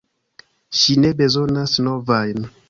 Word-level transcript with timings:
Ŝi 0.79 0.95
ne 1.03 1.11
bezonas 1.19 1.77
novajn! 1.89 2.51